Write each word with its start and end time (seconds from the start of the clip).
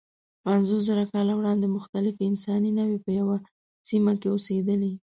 پنځوسزره 0.45 1.05
کاله 1.13 1.33
وړاندې 1.35 1.73
مختلفې 1.77 2.23
انساني 2.31 2.71
نوعې 2.79 2.99
په 3.05 3.11
یوه 3.19 3.37
سیمه 3.89 4.13
کې 4.21 4.27
اوسېدلې. 4.31 4.93